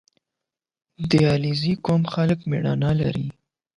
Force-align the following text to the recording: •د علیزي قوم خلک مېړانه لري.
•د 1.09 1.11
علیزي 1.33 1.73
قوم 1.85 2.01
خلک 2.13 2.39
مېړانه 2.49 2.91
لري. 3.01 3.27